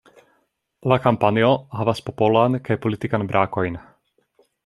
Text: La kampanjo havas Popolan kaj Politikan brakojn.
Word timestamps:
La 0.91 0.95
kampanjo 1.03 1.51
havas 1.81 2.01
Popolan 2.09 2.57
kaj 2.69 2.79
Politikan 2.87 3.27
brakojn. 3.33 3.77